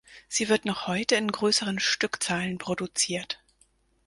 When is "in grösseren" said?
1.15-1.77